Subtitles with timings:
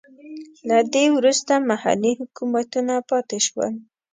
[0.69, 3.71] له دې وروسته محلي حکومتونه پاتې شول.